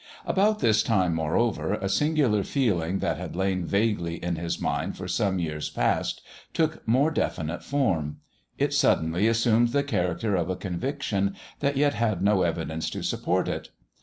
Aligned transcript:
About 0.25 0.57
this 0.61 0.81
time, 0.81 1.13
moreover, 1.13 1.75
a 1.75 1.87
singular 1.87 2.43
feeling 2.43 2.97
that 3.01 3.17
had 3.17 3.35
lain 3.35 3.67
vaguely 3.67 4.15
in 4.15 4.35
his 4.35 4.59
mind 4.59 4.97
for 4.97 5.07
some 5.07 5.37
years 5.37 5.69
past, 5.69 6.23
took 6.53 6.87
more 6.87 7.11
definite 7.11 7.63
form. 7.63 8.17
It 8.57 8.73
suddenly 8.73 9.27
assumed 9.27 9.67
the 9.67 9.83
character 9.83 10.35
of 10.35 10.49
a 10.49 10.55
conviction, 10.55 11.35
that 11.59 11.77
yet 11.77 11.93
had 11.93 12.23
no 12.23 12.41
evidence 12.41 12.89
to 12.89 13.03
support 13.03 13.47
it. 13.47 13.69